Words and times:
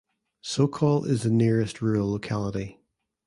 Sokol 0.41 1.05
is 1.05 1.21
the 1.21 1.29
nearest 1.29 1.79
rural 1.79 2.09
locality. 2.09 2.81